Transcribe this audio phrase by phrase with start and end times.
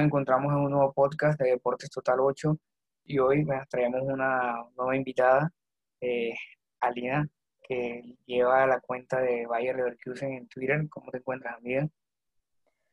[0.00, 2.56] Nos encontramos en un nuevo podcast de Deportes Total 8
[3.04, 5.52] y hoy nos traemos una nueva invitada,
[6.00, 6.32] eh,
[6.80, 7.28] Alina,
[7.62, 10.88] que lleva la cuenta de Bayer Leverkusen en Twitter.
[10.88, 11.86] ¿Cómo te encuentras, amiga?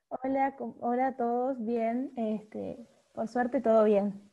[0.09, 4.29] Hola, hola a todos, bien, este, por suerte todo bien.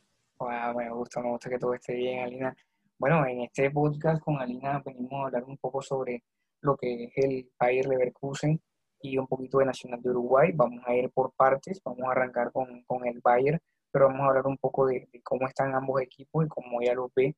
[0.75, 2.53] me gusta, me gusta que todo esté bien, Alina.
[2.99, 6.25] Bueno, en este podcast con Alina venimos a hablar un poco sobre
[6.59, 8.61] lo que es el Bayer Leverkusen
[9.05, 10.51] y un poquito de Nacional de Uruguay.
[10.53, 14.27] Vamos a ir por partes, vamos a arrancar con, con el Bayer, pero vamos a
[14.27, 17.35] hablar un poco de, cómo están ambos equipos y cómo ella los ve,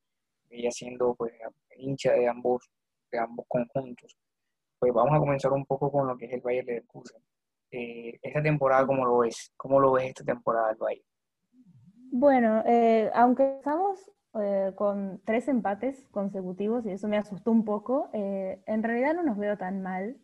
[0.50, 1.32] ella siendo pues
[1.76, 2.70] hincha de ambos,
[3.12, 4.16] de ambos conjuntos.
[4.78, 7.22] Pues vamos a comenzar un poco con lo que es el Bayer Leverkusen.
[7.70, 9.52] Eh, esta temporada, ¿cómo lo ves?
[9.56, 11.06] ¿Cómo lo ves esta temporada del Bayern?
[12.10, 18.08] Bueno, eh, aunque estamos eh, con tres empates consecutivos y eso me asustó un poco,
[18.14, 20.16] en realidad no nos veo tan mal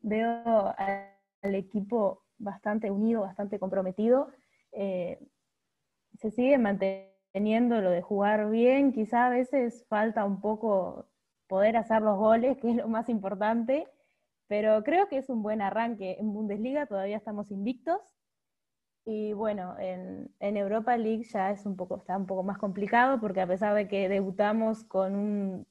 [0.00, 4.30] veo al equipo bastante unido, bastante comprometido.
[4.72, 5.18] Eh,
[6.18, 11.08] se sigue manteniendo lo de jugar bien, quizá a veces falta un poco
[11.46, 13.86] poder hacer los goles, que es lo más importante,
[14.48, 16.16] pero creo que es un buen arranque.
[16.18, 18.00] En Bundesliga todavía estamos invictos.
[19.04, 23.40] Y bueno, en, Europa League ya es un poco, está un poco más complicado porque
[23.40, 25.66] a pesar de que debutamos con un,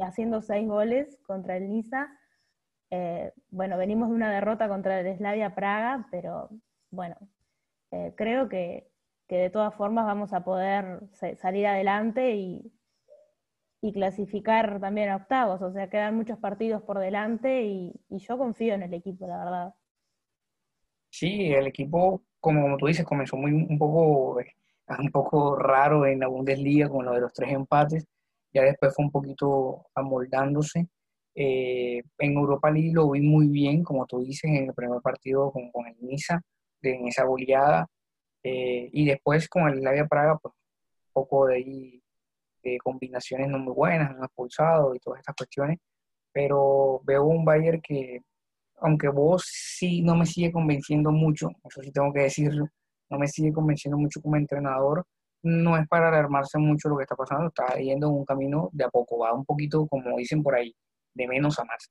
[0.00, 2.08] haciendo seis goles contra el Niza,
[2.90, 6.50] eh, bueno, venimos de una derrota contra el Slavia Praga, pero
[6.90, 7.16] bueno,
[7.90, 8.88] eh, creo que,
[9.28, 11.00] de todas formas vamos a poder
[11.36, 12.70] salir adelante y,
[13.92, 15.60] clasificar también a octavos.
[15.60, 19.74] O sea, quedan muchos partidos por delante y, yo confío en el equipo, la verdad.
[21.10, 24.54] Sí, el equipo, como, tú dices, comenzó muy un poco, eh,
[24.98, 28.06] un poco raro en la Bundesliga con lo de los tres empates.
[28.52, 30.88] Ya después fue un poquito amoldándose
[31.34, 35.50] eh, en Europa League lo vi muy bien, como tú dices, en el primer partido
[35.52, 36.40] con, con el Niza,
[36.82, 37.88] en esa goleada.
[38.42, 42.02] Eh, y después con el Slavia Praga, pues un poco de, ahí,
[42.82, 45.78] combinaciones no muy buenas, no expulsado y todas estas cuestiones.
[46.32, 48.22] Pero veo un Bayern que,
[48.78, 52.68] aunque vos sí no me sigue convenciendo mucho, eso sí tengo que decirlo,
[53.10, 55.04] no me sigue convenciendo mucho como entrenador,
[55.42, 58.84] no es para alarmarse mucho lo que está pasando, está yendo en un camino de
[58.84, 60.74] a poco, va un poquito, como dicen por ahí,
[61.14, 61.90] de menos a más.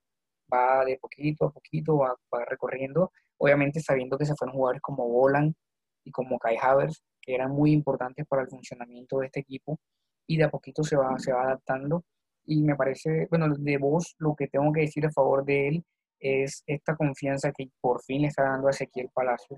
[0.53, 5.55] Va de poquito a poquito, va, recorriendo, obviamente sabiendo que se fueron jugadores como Bolan
[6.03, 9.79] y como Kai Havers, que eran muy importantes para el funcionamiento de este equipo,
[10.27, 12.03] y de a poquito se va, se va adaptando.
[12.45, 15.85] Y me parece, bueno, de vos lo que tengo que decir a favor de él
[16.19, 19.57] es esta confianza que por fin le está dando a Ezequiel Palacio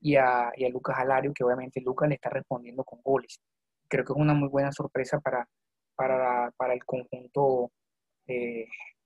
[0.00, 3.40] y a, y a Lucas Alario, que obviamente Lucas le está respondiendo con goles.
[3.88, 5.46] Creo que es una muy buena sorpresa para,
[5.94, 7.70] para, para el conjunto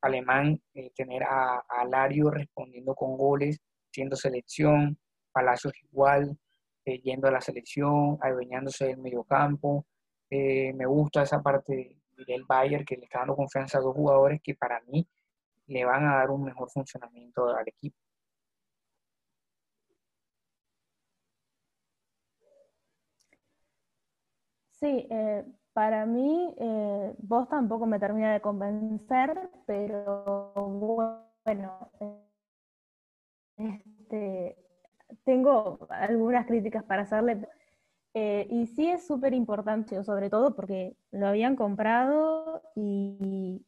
[0.01, 3.61] alemán, eh, tener a, a, Lario respondiendo con goles,
[3.91, 4.99] siendo selección,
[5.33, 6.39] Palacios igual,
[6.87, 9.87] eh, yendo a la selección, adueñándose del mediocampo.
[10.31, 14.41] Eh, me gusta esa parte del Bayern que le está dando confianza a dos jugadores
[14.43, 15.07] que para mí
[15.67, 17.99] le van a dar un mejor funcionamiento al equipo.
[24.71, 25.45] Sí, eh,
[25.77, 30.55] para mí, eh, vos tampoco me termina de convencer, pero
[31.45, 31.91] bueno,
[33.59, 34.57] este,
[35.25, 37.47] tengo algunas críticas para hacerle.
[38.15, 43.63] Eh, y sí es súper importante, sobre todo porque lo habían comprado y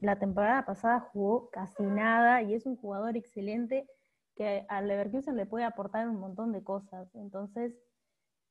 [0.00, 3.86] la temporada pasada jugó casi nada y es un jugador excelente
[4.34, 7.14] que al Leverkusen le puede aportar un montón de cosas.
[7.14, 7.76] Entonces,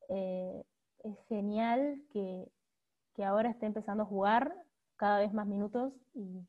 [0.08, 0.64] eh,
[1.04, 2.50] es genial que,
[3.18, 4.54] que ahora esté empezando a jugar
[4.94, 6.46] cada vez más minutos y,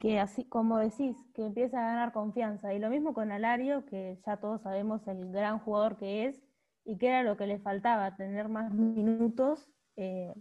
[0.00, 2.74] que así como decís, que empiece a ganar confianza.
[2.74, 6.42] Y lo mismo con Alario, que ya todos sabemos el gran jugador que es
[6.84, 10.34] y que era lo que le faltaba, tener más minutos eh,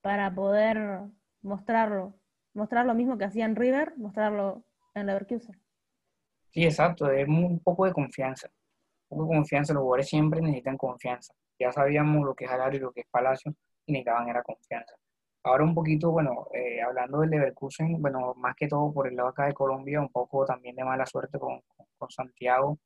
[0.00, 1.02] para poder
[1.42, 2.14] mostrarlo,
[2.52, 4.64] mostrar lo mismo que hacía en River, mostrarlo
[4.94, 5.62] en Leverkusen.
[6.50, 8.50] Sí, exacto, es un poco de confianza.
[9.08, 11.32] Un poco de confianza, los jugadores siempre necesitan confianza.
[11.60, 13.54] Ya sabíamos lo que es Alario y lo que es Palacio,
[13.86, 14.94] y necesitaban era confianza.
[15.42, 19.28] Ahora un poquito, bueno, eh, hablando del Leverkusen, bueno, más que todo por el lado
[19.28, 21.60] acá de Colombia, un poco también de mala suerte con,
[21.98, 22.78] con Santiago,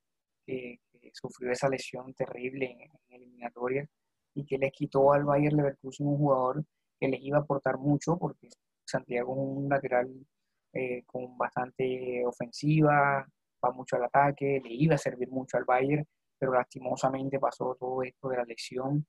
[0.46, 0.80] que,
[1.12, 3.88] sufrió esa lesión terrible en, en eliminatoria
[4.34, 6.64] y que les quitó al Bayern Leverkusen un jugador
[7.00, 8.48] que les iba a aportar mucho, porque
[8.84, 10.26] Santiago es un lateral
[10.72, 13.26] eh, con bastante ofensiva,
[13.64, 16.06] va mucho al ataque, le iba a servir mucho al Bayern,
[16.38, 19.06] pero lastimosamente pasó todo esto de la lesión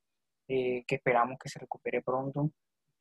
[0.49, 2.49] eh, que esperamos que se recupere pronto,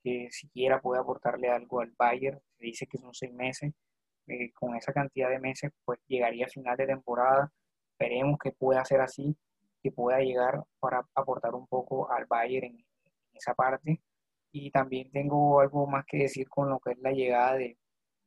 [0.05, 2.39] que siquiera pueda aportarle algo al Bayern.
[2.59, 3.73] Se dice que son seis meses.
[4.27, 7.51] Eh, con esa cantidad de meses, pues llegaría a final de temporada.
[7.93, 9.35] Esperemos que pueda ser así
[9.83, 12.85] que pueda llegar para aportar un poco al Bayern en,
[13.33, 14.01] esa parte.
[14.53, 17.79] Y también tengo algo más que decir con lo que es la llegada de,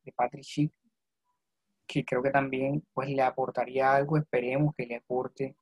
[0.04, 0.74] de Patrick Schick,
[1.86, 5.56] que creo que también pues le aportaría algo, esperemos que le aporte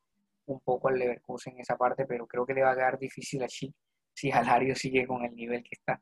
[0.54, 3.44] un poco al Leverkusen en esa parte, pero creo que le va a quedar difícil
[3.44, 3.74] a Schick
[4.14, 6.02] si Alario sigue con el nivel que está.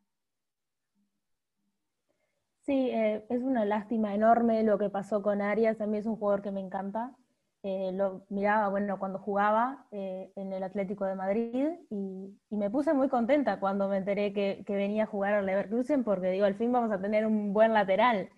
[2.62, 6.18] Sí, eh, es una lástima enorme lo que pasó con Arias, a mí es un
[6.18, 7.16] jugador que me encanta.
[7.64, 12.94] Eh, lo miraba, bueno, cuando jugaba eh, en el Atlético de Madrid y, me puse
[12.94, 16.56] muy contenta cuando me enteré que, que, venía a jugar al Leverkusen porque digo, al
[16.56, 18.30] fin vamos a tener un buen lateral.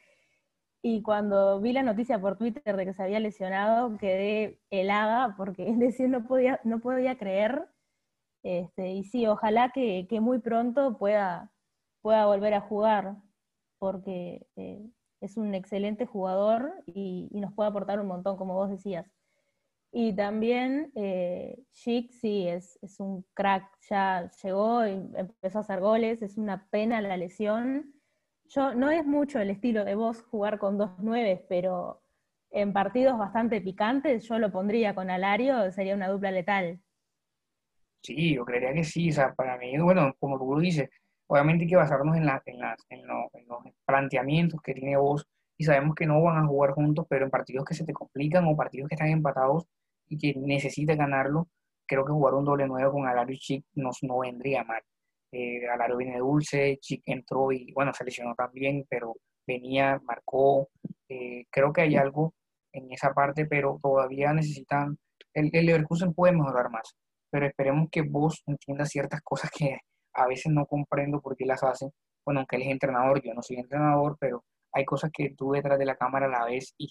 [0.81, 5.67] Y cuando vi la noticia por Twitter de que se había lesionado, quedé helada porque
[5.69, 7.67] es decir, no podía, no podía creer.
[8.43, 11.51] Este, y sí, ojalá que, que, muy pronto pueda,
[12.01, 13.17] pueda volver a jugar,
[13.79, 14.89] porque eh,
[15.21, 19.11] es un excelente jugador y, nos puede aportar un montón, como vos decías.
[19.91, 22.09] Y también eh, sí,
[22.47, 27.17] es, es un crack, ya llegó y empezó a hacer goles, es una pena la
[27.17, 27.99] lesión
[28.50, 32.01] yo no es mucho el estilo de vos jugar con dos nueves, pero
[32.51, 36.80] en partidos bastante picantes yo lo pondría con Alario, sería una dupla letal.
[38.01, 40.90] Sí, yo creería que sí, o sea, para mí, bueno, como tú lo dices,
[41.28, 43.28] obviamente hay que basarnos en, la, en, las, en, los
[43.86, 47.66] planteamientos que tiene vos y sabemos que no van a jugar juntos, pero en partidos
[47.66, 49.66] que se te complican o partidos que están empatados
[50.07, 51.50] y que necesitas ganarlo,
[51.86, 54.81] creo que jugar un doble nuevo con Alario y Chic no, no vendría mal
[55.31, 59.15] eh, Alaro viene dulce, Chic entró y bueno, se lesionó también, pero
[59.47, 60.69] venía, marcó.
[61.07, 62.33] Eh, creo que hay algo
[62.73, 64.97] en esa parte, pero todavía necesitan,
[65.33, 66.95] el, el Leverkusen puede mejorar más,
[67.31, 69.77] pero esperemos que vos entiendas ciertas cosas que
[70.13, 71.91] a veces no comprendo por qué las hacen.
[72.25, 74.43] Bueno, aunque él es entrenador, yo no soy entrenador, pero
[74.73, 76.87] hay cosas que tú detrás de la cámara la ves y,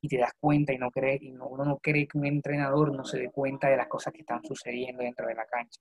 [0.00, 2.94] y te das cuenta y no cree, y no, uno no cree que un entrenador
[2.94, 5.80] no se dé cuenta de las cosas que están sucediendo dentro de la cancha.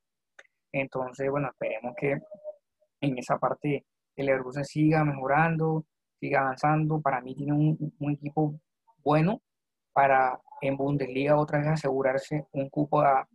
[0.75, 2.19] Entonces, bueno, esperemos que
[3.00, 3.86] en esa parte
[4.18, 5.86] el Leverkusen siga mejorando,
[6.19, 7.00] siga avanzando.
[7.01, 8.60] Para mí tiene un, equipo
[8.98, 9.42] bueno
[9.94, 13.25] para en Bundesliga otra vez asegurarse un cupo a,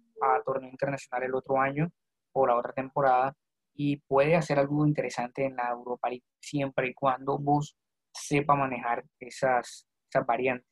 [0.45, 1.91] torneo internacional el otro año
[2.33, 3.35] o la otra temporada
[3.75, 7.75] y puede hacer algo interesante en la Europa League siempre y cuando vos
[8.13, 10.70] sepa manejar esas, esas variantes.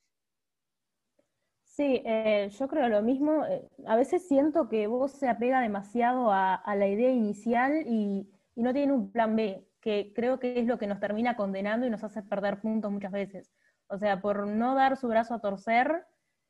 [1.78, 3.46] Sí, eh, yo creo lo mismo.
[3.46, 8.72] Eh, a veces siento que vos se apega demasiado a, la idea inicial y, no
[8.72, 12.02] tiene un plan B, que creo que es lo que nos termina condenando y nos
[12.02, 13.52] hace perder puntos muchas veces.
[13.86, 16.04] O sea, por no dar su brazo a torcer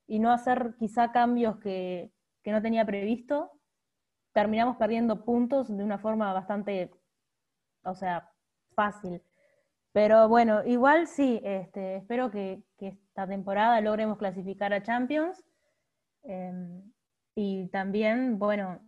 [0.06, 2.10] y no hacer quizá cambios que,
[2.42, 3.52] que no tenía previsto,
[4.32, 6.90] terminamos perdiendo puntos de una forma bastante,
[7.82, 8.32] o sea,
[8.74, 9.22] fácil.
[9.92, 15.44] Pero bueno, igual sí, este, espero que, esta temporada logremos clasificar a Champions.
[16.22, 16.92] Em,
[17.34, 18.80] y también, bueno,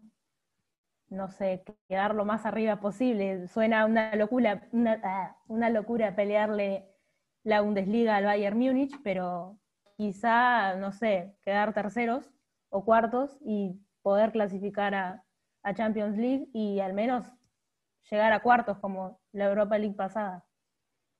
[1.08, 3.49] no sé, quedar lo más arriba posible.
[3.49, 6.87] Suena una locura, una, ah, una locura pelearle
[7.43, 9.58] la Bundesliga al Bayern Múnich, pero
[9.96, 12.31] quizá, no sé, quedar terceros
[12.70, 15.24] o cuartos y poder clasificar a,
[15.63, 17.27] a Champions League y al menos
[18.10, 20.44] llegar a cuartos como la Europa League pasada.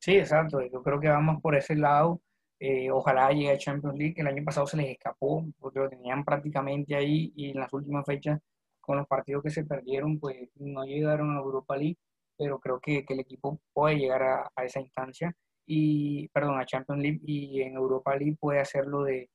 [0.00, 0.61] Sí, exacto.
[0.62, 2.23] Yo creo que vamos por ese lado.
[2.59, 4.14] Eh, ojalá llegue a Champions League.
[4.16, 8.04] El año pasado se les escapó porque lo tenían prácticamente ahí y en las últimas
[8.07, 8.40] fechas,
[8.80, 11.99] con los partidos que se perdieron, pues no llegaron a Europa League.
[12.38, 15.35] Pero creo que, el equipo puede llegar a, a, esa instancia
[15.66, 19.28] y, perdón, a Champions League y en Europa League puede hacerlo de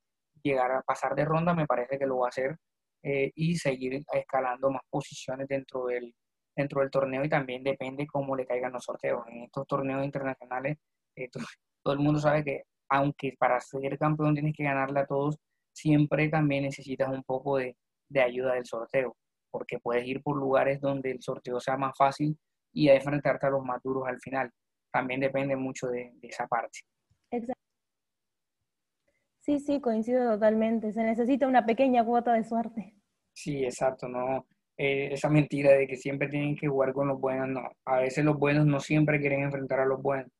[0.43, 1.53] llegar a pasar de ronda.
[1.53, 2.57] Me parece que lo va a hacer
[3.03, 6.15] eh, y seguir escalando más posiciones dentro del
[6.55, 9.27] dentro del torneo y también depende cómo le caigan los sorteos.
[9.27, 10.77] En estos torneos internacionales,
[11.15, 11.29] eh,
[11.83, 15.37] todo el mundo sabe que aunque para ser campeón tienes que ganarle a todos,
[15.73, 17.75] siempre también necesitas un poco de,
[18.09, 19.15] de ayuda del sorteo,
[19.51, 22.37] porque puedes ir por lugares donde el sorteo sea más fácil
[22.73, 24.51] y enfrentarte a los más duros al final.
[24.91, 26.79] También depende mucho de, de esa parte.
[27.31, 27.53] Exacto.
[29.41, 30.91] Sí, sí, coincido totalmente.
[30.91, 32.95] Se necesita una pequeña cuota de suerte.
[33.33, 34.07] Sí, exacto.
[34.07, 34.47] No,
[34.77, 37.69] eh, esa mentira de que siempre tienen que jugar con los buenos, no.
[37.85, 40.31] A veces los buenos no siempre quieren enfrentar a los buenos.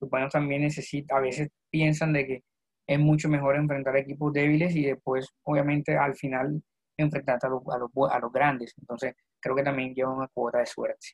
[0.00, 2.44] Los buenos también necesitan, a veces piensan de que
[2.86, 6.62] es mucho mejor enfrentar equipos débiles y después, obviamente, al final
[6.96, 8.74] enfrentarte a los, a los, a los grandes.
[8.78, 11.08] Entonces, creo que también lleva una cuota de suerte.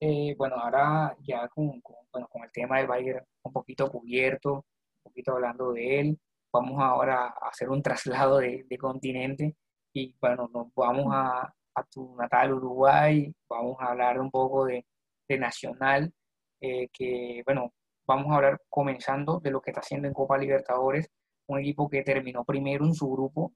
[0.00, 1.80] Eh, bueno, ahora ya con,
[2.12, 4.54] bueno, con el tema del Bayern un poquito cubierto,
[4.96, 6.18] un poquito hablando de él,
[6.52, 9.56] vamos ahora a hacer un traslado de, de continente
[9.94, 14.84] y bueno, nos vamos a, a tu natal Uruguay, vamos a hablar un poco de,
[15.28, 16.12] de Nacional,
[16.60, 17.72] eh, que bueno,
[18.06, 21.08] vamos a hablar comenzando de lo que está haciendo en Copa Libertadores,
[21.48, 23.52] un equipo que terminó primero en su grupo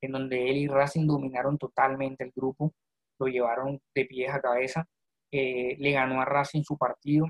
[0.00, 2.72] en donde él y Racing dominaron totalmente el grupo,
[3.18, 4.86] lo llevaron de pies a cabeza,
[5.32, 7.26] eh, le ganó a Racing su partido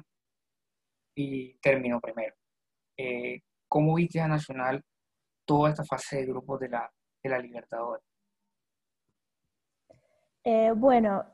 [1.15, 2.35] y terminó primero.
[2.99, 4.83] Eh, ¿Cómo viste a Nacional
[5.47, 6.91] toda esta fase de grupos de la,
[7.23, 8.05] de la Libertadores?
[10.49, 11.25] Eh, bueno,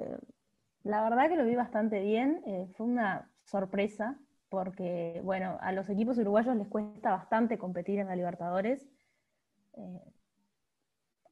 [0.84, 2.42] la verdad que lo vi bastante bien.
[2.74, 8.16] fue una sorpresa porque, bueno, a los equipos uruguayos les cuesta bastante competir en la
[8.16, 8.86] Libertadores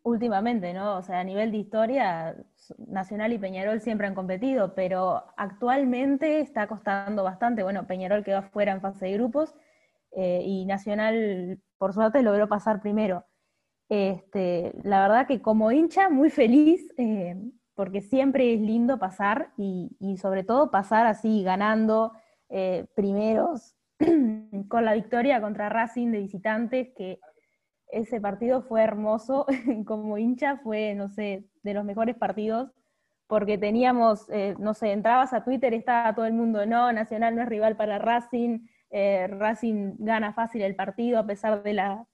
[0.02, 0.99] últimamente, ¿no?
[0.99, 2.37] O sea, a nivel de historia,
[2.87, 7.62] Nacional y Peñarol siempre han competido, pero actualmente está costando bastante.
[7.62, 9.54] Bueno, Peñarol quedó afuera en fase de grupos
[10.12, 13.25] eh, y Nacional, por suerte, logró pasar primero.
[13.88, 17.37] Este, la verdad que como hincha, muy feliz, eh,
[17.80, 19.88] porque siempre es lindo pasar y,
[20.20, 22.12] sobre todo pasar así, ganando
[22.50, 23.75] eh, primeros
[24.68, 27.20] con la victoria contra Racing de visitantes, que
[27.90, 29.46] ese partido fue hermoso,
[29.87, 32.70] como hincha fue, no sé, de los mejores partidos,
[33.26, 37.40] porque teníamos, eh, no sé, entrabas a Twitter, estaba todo el mundo, no, Nacional no
[37.40, 38.58] es rival para Racing,
[38.90, 42.06] eh, Racing gana fácil el partido a pesar de la,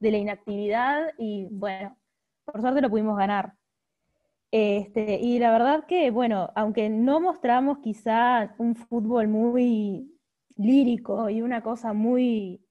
[0.00, 1.96] de la inactividad, y bueno,
[2.44, 3.54] por suerte lo pudimos ganar.
[4.56, 10.16] Este, y la verdad que, bueno, aunque no mostramos quizá un fútbol muy
[10.54, 12.64] lírico y una cosa muy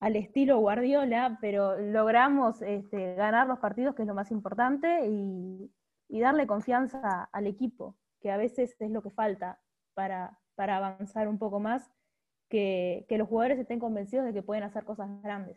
[0.00, 5.72] al estilo Guardiola, pero logramos este, ganar los partidos, que es lo más importante, y,
[6.10, 9.58] darle confianza al equipo, que a veces es lo que falta
[9.94, 11.90] para, para avanzar un poco más,
[12.50, 15.56] que, los jugadores estén convencidos de que pueden hacer cosas grandes.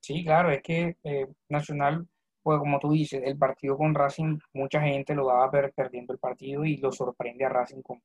[0.00, 2.08] Sí, claro, es que eh, Nacional,
[2.46, 6.64] pues como tú dices, el partido con Racing, mucha gente lo daba perdiendo el partido
[6.64, 8.00] y lo sorprende a Racing con,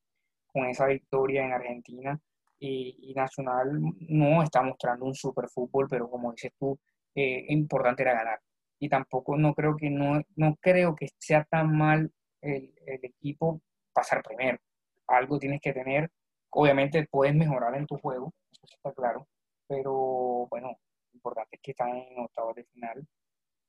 [0.48, 2.19] con esa victoria en Argentina
[2.57, 3.79] y, Nacional
[4.10, 6.75] no está mostrando un super fútbol, pero como dices tú,
[7.13, 8.41] eh, importante era ganar.
[8.79, 13.62] Y tampoco no creo que no, no creo que sea tan mal el, el equipo
[13.93, 14.57] pasar primero.
[15.05, 16.10] Algo tienes que tener.
[16.50, 19.27] Obviamente puedes mejorar en tu juego, eso está claro,
[19.67, 23.07] pero bueno, lo importante es que están en octavos de final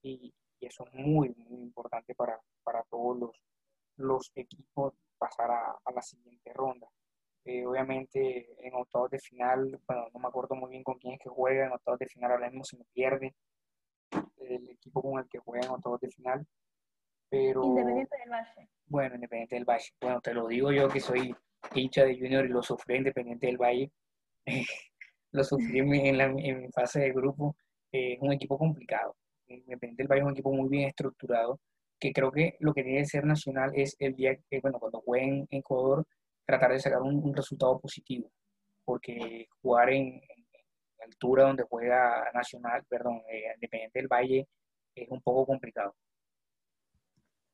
[0.02, 0.32] y,
[0.66, 3.42] eso es muy, muy importante para, para todos los,
[3.96, 6.88] los equipos pasar a, a la siguiente ronda.
[7.44, 11.20] Eh, obviamente en octavos de final, bueno, no me acuerdo muy bien con quién es
[11.20, 13.34] que juega en octavos de final, ahora mismo se me pierde
[14.38, 16.46] el equipo con el que juega en octavos de final.
[17.28, 18.68] Pero, Independiente del Valle.
[18.86, 19.90] Bueno, Independiente del Valle.
[20.00, 21.34] Bueno, te lo digo yo que soy
[21.74, 23.90] hincha de Junior y lo sufrí Independiente del Valle.
[25.32, 27.56] lo sufrí en, la, en mi fase de grupo.
[27.90, 29.16] es un equipo complicado.
[29.54, 31.60] Independiente del Valle es un equipo muy bien estructurado,
[31.98, 35.00] que creo que lo que tiene que ser nacional es el día que, bueno, cuando
[35.00, 36.04] jueguen en Ecuador,
[36.44, 38.30] tratar de sacar un, resultado positivo,
[38.84, 40.20] porque jugar en,
[40.98, 44.48] la altura donde juega Nacional, perdón, eh, Independiente del Valle,
[44.94, 45.94] es un poco complicado.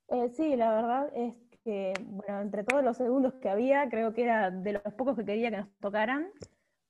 [0.09, 4.23] Eh, sí, la verdad es que, bueno, entre todos los segundos que había, creo que
[4.23, 6.31] era de los pocos que quería que nos tocaran,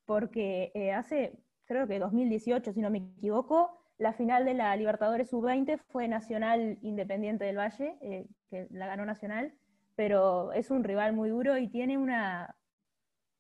[0.04, 1.32] porque eh, hace,
[1.64, 6.78] creo que 2018, si no me equivoco, la final de la Libertadores Sub-20 fue Nacional
[6.82, 7.96] Independiente del Valle,
[8.48, 9.52] que la ganó Nacional,
[9.96, 12.56] pero es un rival muy duro y tiene una,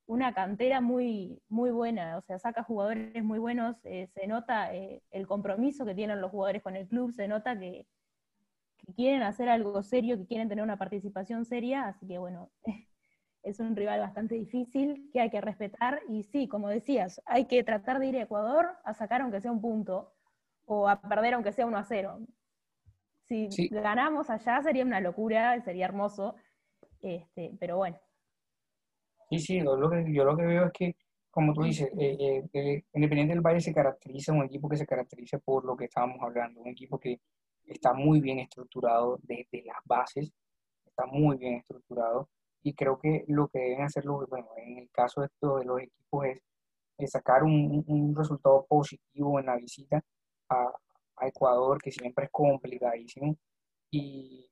[0.08, 5.02] una cantera muy, muy buena, o sea, saca jugadores muy buenos, eh, se nota eh,
[5.10, 7.86] el compromiso que tienen los jugadores con el club, se nota que,
[8.96, 12.50] quieren hacer algo serio, que quieren tener una participación seria, así que bueno,
[13.42, 17.62] es un rival bastante difícil que hay que respetar y sí, como decías, hay que
[17.62, 20.14] tratar de ir a Ecuador a sacar aunque sea un punto
[20.68, 22.18] o a perder aunque sea uno a cero.
[23.24, 26.34] Si ganamos allá sería una locura, sería hermoso,
[27.00, 27.98] este, pero bueno.
[29.28, 30.96] Sí, sí, yo lo, que, yo lo que veo es que,
[31.30, 35.38] como tú dices, eh, eh, Independiente del Valle se caracteriza, un equipo que se caracteriza
[35.38, 37.20] por lo que estábamos hablando, un equipo que
[37.66, 40.32] está muy bien estructurado desde las bases,
[40.86, 42.30] está muy bien estructurado,
[42.62, 45.66] y creo que lo que deben hacer, los, bueno, en el caso de, estos, de
[45.66, 50.02] los equipos es, sacar un, un, resultado positivo en la visita
[50.48, 50.72] a,
[51.20, 53.36] Ecuador, que siempre es complicadísimo,
[53.90, 54.48] y,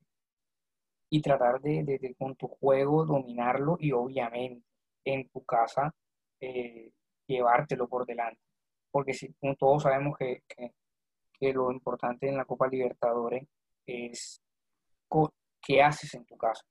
[1.11, 4.67] y tratar de, con tu juego dominarlo y obviamente
[5.05, 5.95] en tu casa
[6.41, 6.93] eh,
[7.27, 8.41] llevártelo por delante.
[8.91, 10.43] Porque si, todos sabemos que,
[11.53, 13.47] lo importante en la Copa Libertadores
[13.87, 14.41] es
[15.61, 16.65] qué haces en tu casa.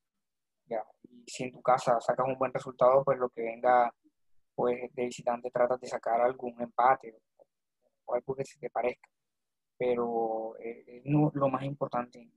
[0.65, 0.83] ¿ya?
[1.03, 3.93] Y si en tu casa sacas un buen resultado, pues lo que venga
[4.55, 7.15] pues, de visitante tratas de sacar algún empate
[8.05, 9.09] o, algo que se te parezca.
[9.77, 12.29] Pero eh, lo más importante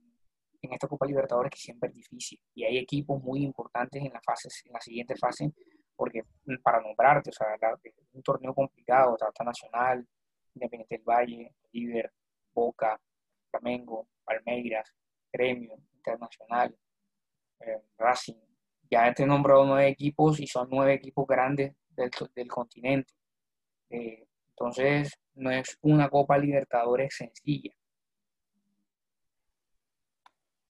[0.61, 2.39] en esta Copa Libertadores que siempre es difícil.
[2.53, 5.51] Y hay equipos muy importantes en la, fase, en la siguiente fase,
[5.95, 7.47] porque mm, para nombrarte, o sea,
[7.83, 10.05] es un torneo complicado, Trata Nacional,
[10.55, 12.11] Independiente del Valle, River,
[12.53, 12.99] Boca,
[13.51, 14.93] Flamengo, Palmeiras,
[15.31, 16.75] Gremio, Internacional,
[17.61, 18.35] eh, Racing.
[18.91, 23.13] Ya te he nombrado nueve equipos y son nueve equipos grandes del, del continente.
[23.91, 24.28] Eh,
[24.59, 27.71] entonces, no es una Copa Libertadores sencilla.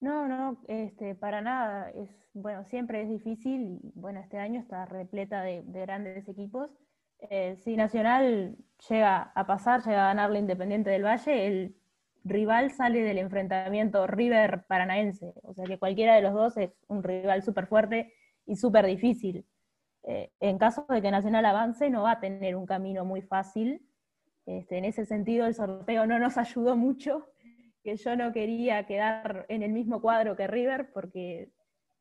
[0.00, 1.90] No, no, este, para nada.
[1.90, 3.80] Es, bueno, siempre es difícil.
[3.94, 6.70] Bueno, este año está repleta de, grandes equipos.
[7.30, 8.56] Eh, si Nacional
[8.88, 11.76] llega a pasar, llega a ganar la Independiente del Valle, el
[12.24, 15.34] rival sale del enfrentamiento River Paranaense.
[15.42, 18.14] O sea que cualquiera de los dos es un rival súper fuerte
[18.46, 19.44] y súper difícil.
[20.04, 23.86] Eh, en caso de que Nacional avance, no va a tener un camino muy fácil.
[24.46, 27.26] Este, en ese sentido, el sorteo no nos ayudó mucho,
[27.82, 31.50] que yo no quería quedar en el mismo cuadro que River, porque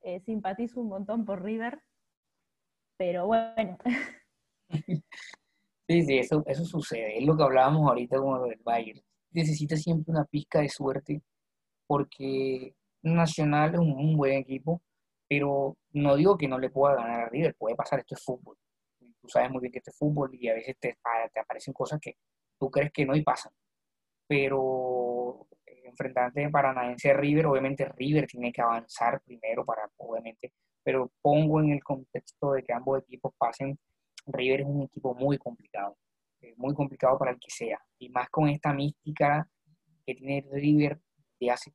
[0.02, 1.82] eh, simpatizo un montón por River,
[2.98, 3.78] pero bueno.
[5.88, 7.18] Sí, sí, eso, eso sucede.
[7.18, 9.02] Es lo que hablábamos ahorita con del Bayern.
[9.32, 11.24] Necesita siempre una pizca de suerte,
[11.88, 14.84] porque Nacional es un buen equipo,
[15.30, 18.58] pero no digo que no le pueda ganar a River, puede pasar, esto es fútbol.
[19.22, 20.98] Tú sabes muy bien que esto es fútbol y a veces te,
[21.32, 22.16] te aparecen cosas que
[22.58, 23.52] tú crees que no y pasan.
[24.28, 30.52] Pero eh, enfrentante Paranaense a River, obviamente River tiene que avanzar primero para, obviamente,
[30.84, 33.78] pero pongo en el contexto de que ambos equipos pasen,
[34.26, 35.96] River es un equipo muy complicado,
[36.42, 39.48] eh, muy complicado para el que sea, y más con esta mística
[40.08, 41.00] que tiene River
[41.40, 41.72] de hace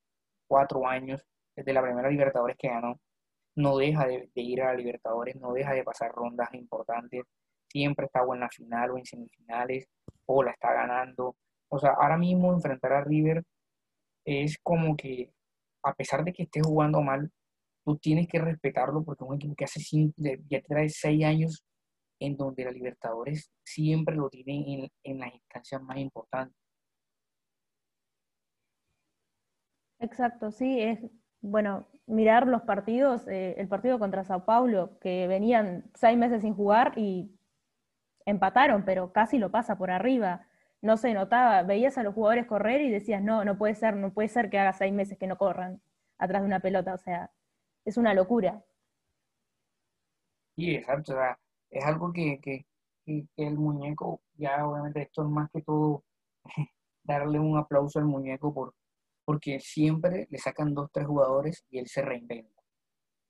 [0.49, 2.99] cuatro años, desde la primera Libertadores que ganó,
[3.57, 7.25] no deja de, ir a la Libertadores, no deja de pasar rondas importantes,
[7.69, 9.87] siempre está o en la final o en semifinales,
[10.27, 11.37] o la está ganando.
[11.69, 13.45] O sea, ahora mismo enfrentar a River
[14.25, 15.33] es como que,
[15.85, 17.31] a pesar de que esté jugando mal,
[17.85, 19.81] tú tienes que respetarlo porque es un equipo que hace
[20.49, 21.65] ya trae seis años
[22.21, 26.57] en donde la Libertadores siempre lo tiene en, en las instancias más importantes.
[30.01, 31.01] Exacto, sí, es
[31.45, 36.55] bueno, mirar los partidos, eh, el partido contra Sao Paulo, que venían seis meses sin
[36.55, 37.31] jugar y
[38.25, 40.47] empataron, pero casi lo pasa por arriba.
[40.81, 44.13] No se notaba, veías a los jugadores correr y decías, no, no puede ser, no
[44.13, 45.83] puede ser que haga seis meses que no corran
[46.19, 47.31] atrás de una pelota, o sea,
[47.85, 48.65] es una locura.
[50.57, 51.15] Sí, exacto,
[51.71, 52.65] es algo que, que,
[53.05, 56.05] que el muñeco, ya obviamente esto es más que todo
[57.03, 58.75] darle un aplauso al muñeco por,
[59.25, 62.63] porque siempre le sacan dos, tres jugadores y él se reinventa.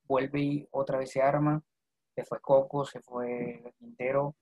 [0.04, 1.62] Vuelve y otra vez se arma,
[2.14, 4.36] se fue Coco, se fue Quintero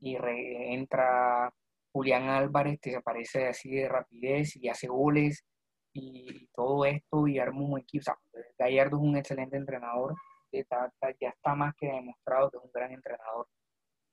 [0.00, 1.52] y entra
[1.92, 5.44] Julián Álvarez, que aparece así de rapidez y hace goles
[5.92, 8.12] y todo esto y arma un equipo.
[8.58, 10.14] Gallardo es un excelente entrenador,
[10.52, 13.48] ya está más que demostrado que es un gran entrenador.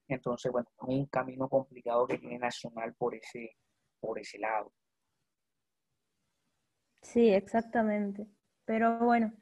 [0.08, 3.58] Entonces, bueno, es un camino complicado que tiene Nacional por ese,
[4.00, 4.72] por ese lado.
[7.04, 8.28] Sí, exactamente.
[8.66, 9.34] Pero bueno,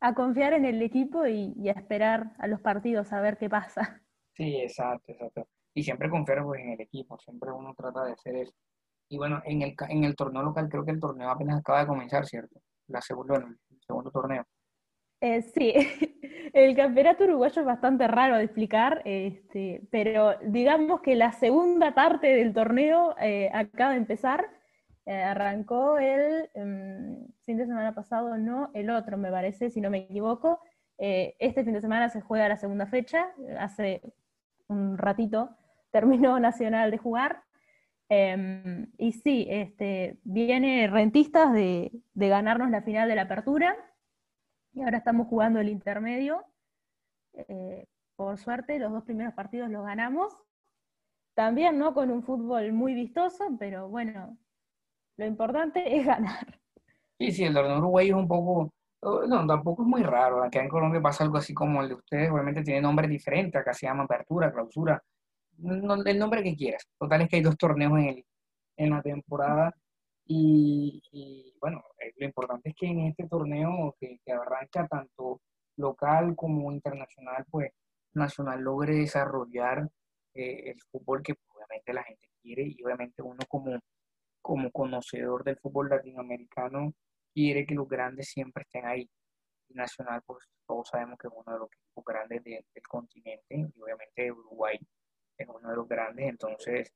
[0.00, 4.00] a confiar en el equipo y, a esperar a los partidos a ver qué pasa.
[4.36, 5.46] Sí, exacto, exacto.
[5.74, 8.52] Y siempre confiar pues, en el equipo, siempre uno trata de hacer eso.
[9.08, 11.86] Y bueno, en el, en el torneo local creo que el torneo apenas acaba de
[11.86, 12.60] comenzar, ¿cierto?
[12.88, 14.44] La segunda, el segundo torneo.
[15.20, 15.72] Eh, sí,
[16.52, 22.26] el campeonato uruguayo es bastante raro de explicar, este, pero digamos que la segunda parte
[22.26, 24.50] del torneo eh, acaba de empezar
[25.06, 29.90] eh, arrancó el em, fin de semana pasado, no, el otro me parece, si no
[29.90, 30.60] me equivoco.
[30.98, 33.26] Eh, este fin de semana se juega la segunda fecha,
[33.58, 34.00] hace
[34.68, 35.50] un ratito
[35.90, 37.42] terminó Nacional de jugar.
[38.08, 43.76] Em, y sí, este, viene Rentistas de, de, ganarnos la final de la apertura
[44.74, 46.44] y ahora estamos jugando el intermedio.
[47.34, 47.86] Eh,
[48.16, 50.36] por suerte, los dos primeros partidos los ganamos.
[51.34, 54.36] También no con un fútbol muy vistoso, pero bueno,
[55.16, 56.60] lo importante es ganar.
[57.18, 60.42] Sí, sí, el torneo Uruguay es un poco, oh, no, tampoco es muy raro.
[60.42, 63.72] Acá en Colombia pasa algo así como el de ustedes, obviamente tiene nombres diferentes, acá
[63.72, 65.02] se llama apertura, clausura,
[65.62, 66.86] el nombre que quieras.
[66.98, 68.24] Total es que hay dos torneos en, el,
[68.76, 69.72] en la temporada
[70.26, 75.40] y, bueno, eh, lo importante es que en este torneo que, que arranca tanto
[75.76, 77.70] local como internacional, pues
[78.14, 79.88] Nacional logre desarrollar
[80.34, 83.78] eh, el fútbol que obviamente la gente quiere y obviamente uno como
[84.44, 86.92] como conocedor del fútbol latinoamericano,
[87.32, 89.08] quiere que los grandes siempre estén ahí.
[89.70, 93.80] Y Nacional, pues todos sabemos que es uno de los equipos grandes del continente y
[93.80, 94.78] obviamente Uruguay
[95.38, 96.92] es uno de los grandes, entonces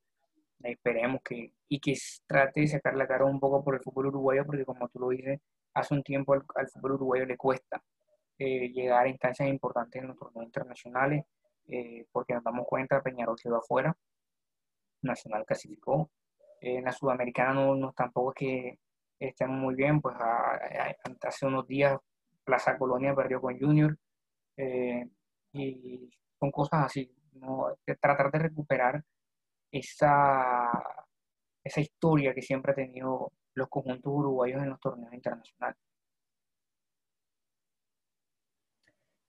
[0.62, 4.44] esperemos que y que trate de sacar la cara un poco por el fútbol uruguayo,
[4.44, 5.40] porque como tú lo dices,
[5.72, 7.82] hace un tiempo al, fútbol uruguayo le cuesta
[8.38, 11.24] eh, llegar a instancias importantes en los torneos internacionales,
[11.66, 13.96] eh, porque nos damos cuenta, Peñarol quedó afuera,
[15.00, 16.10] Nacional clasificó,
[16.60, 18.78] en la Sudamericana no, tampoco es que
[19.18, 20.16] estén muy bien, pues
[21.22, 21.98] hace unos días
[22.44, 23.96] Plaza Colonia perdió con Junior,
[24.56, 25.06] eh,
[25.52, 27.76] y son cosas así, ¿no?
[28.00, 29.04] tratar de recuperar
[29.70, 30.70] esa,
[31.62, 35.78] esa historia que siempre ha tenido los conjuntos uruguayos en los torneos internacionales.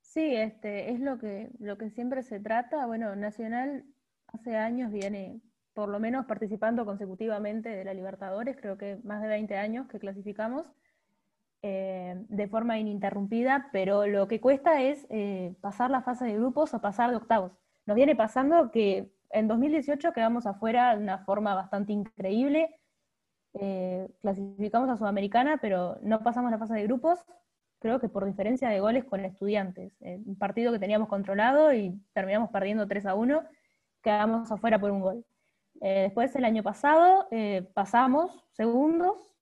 [0.01, 2.85] Sí, este, es lo que, lo que siempre se trata.
[2.87, 3.85] Bueno, Nacional
[4.27, 5.41] hace años viene
[5.79, 9.97] por lo menos participando consecutivamente de la Libertadores, creo que más de 20 años que
[9.97, 10.65] clasificamos
[11.61, 16.73] eh, de forma ininterrumpida, pero lo que cuesta es eh, pasar la fase de grupos
[16.73, 17.53] o pasar de octavos.
[17.85, 22.75] Nos viene pasando que en 2018 quedamos afuera de una forma bastante increíble,
[23.53, 27.25] eh, clasificamos a Sudamericana, pero no pasamos la fase de grupos,
[27.79, 29.93] creo que por diferencia de goles con estudiantes.
[30.01, 33.43] Un partido que teníamos controlado y terminamos perdiendo 3 a 1,
[34.01, 35.25] quedamos afuera por un gol.
[35.81, 39.35] Eh, después el año pasado eh, pasamos segundos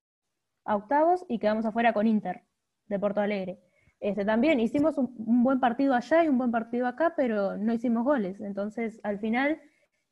[0.66, 2.44] a octavos y quedamos afuera con Inter
[2.88, 3.60] de Porto Alegre.
[4.00, 7.74] Este, también hicimos un, un, buen partido allá y un buen partido acá, pero no
[7.74, 8.40] hicimos goles.
[8.42, 9.60] Entonces, al final,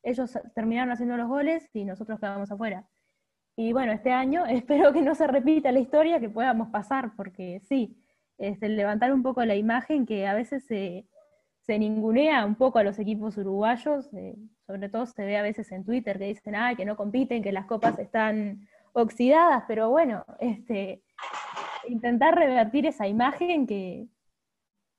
[0.01, 2.87] ellos terminaron haciendo los goles y nosotros quedamos afuera.
[3.55, 7.61] Y bueno, este año espero que no se repita la historia, que podamos pasar, porque
[7.61, 7.97] sí,
[8.37, 11.07] este, levantar un poco la imagen que a veces se,
[11.65, 14.35] se ningunea un poco a los equipos uruguayos, eh,
[14.67, 17.51] sobre todo se ve a veces en Twitter que dicen ah, que no compiten, que
[17.51, 21.03] las copas están oxidadas, pero bueno, este,
[21.87, 23.65] intentar revertir esa imagen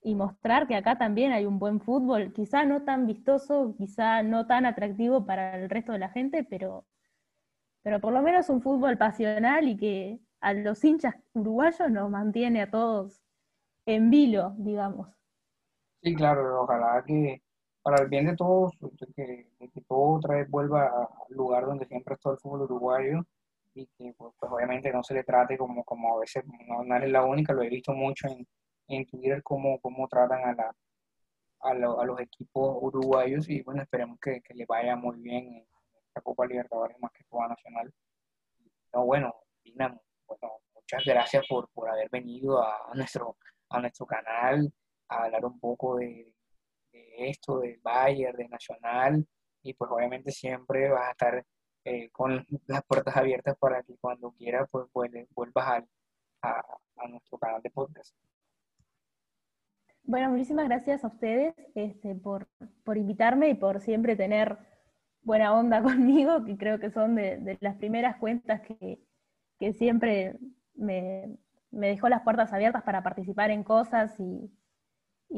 [0.02, 4.46] y mostrar que acá también hay un buen fútbol, quizá no tan vistoso, quizá no
[4.46, 6.84] tan atractivo para el resto de la gente, pero,
[7.82, 12.62] pero por lo menos un fútbol pasional y que a los hinchas uruguayos nos mantiene
[12.62, 13.22] a todos
[13.86, 15.16] en vilo, digamos.
[16.06, 17.42] Sí, claro, ojalá que
[17.82, 18.72] para el bien de todos,
[19.16, 23.24] que, que todo otra vez vuelva al lugar donde siempre está el fútbol uruguayo
[23.74, 26.96] y que pues, pues, obviamente no se le trate como, como a veces, no, no
[26.96, 28.46] es la única, lo he visto mucho en,
[28.86, 30.76] en Twitter, cómo, cómo tratan a, la,
[31.62, 35.66] a, a, los equipos uruguayos y bueno, esperemos que, que le vaya muy bien en
[36.06, 37.92] esta Copa Libertadores más que Copa Nacional.
[38.92, 39.88] No, bueno, Dina,
[40.28, 43.36] bueno, muchas gracias por, por haber venido a nuestro
[43.70, 44.72] a nuestro canal
[45.08, 46.32] a hablar un poco de,
[46.92, 49.26] esto, del Bayern, de Nacional,
[49.62, 51.44] y pues obviamente siempre vas a estar
[51.84, 55.84] eh, con las puertas abiertas para que cuando quieras pues vuelvas
[56.42, 56.62] a,
[57.08, 58.14] nuestro canal de podcast.
[60.02, 62.48] Bueno, muchísimas gracias a ustedes este, por,
[62.94, 64.58] invitarme y por siempre tener
[65.22, 69.00] buena onda conmigo, que creo que son de, las primeras cuentas que,
[69.58, 70.38] que siempre
[70.74, 71.38] me,
[71.70, 74.50] me dejó las puertas abiertas para participar en cosas y,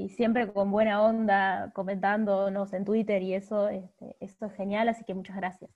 [0.09, 5.14] siempre con buena onda comentándonos en Twitter y eso, este, esto es genial, así que
[5.14, 5.70] muchas gracias.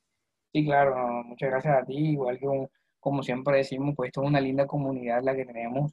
[0.53, 2.69] Sí, claro, muchas gracias a ti, igual que
[3.01, 5.93] como siempre decimos, pues esto es una linda comunidad la que tenemos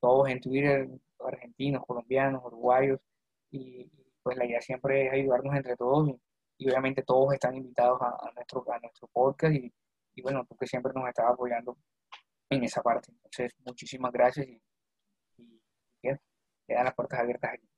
[0.00, 0.88] todos en Twitter,
[1.20, 3.00] argentinos, colombianos, uruguayos,
[3.50, 3.90] y
[4.22, 6.10] pues la idea siempre es ayudarnos entre todos
[6.58, 9.72] y, obviamente todos están invitados a, nuestro, a nuestro podcast y,
[10.14, 11.76] y bueno, tú que siempre nos estás apoyando
[12.50, 13.10] en esa parte.
[13.12, 14.60] Entonces, muchísimas gracias y, y
[16.70, 17.68] quedan las puertas abiertas aquí.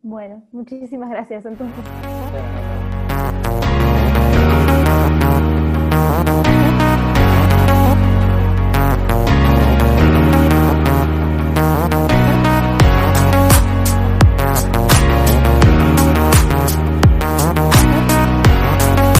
[0.00, 1.84] Bueno, muchísimas gracias entonces.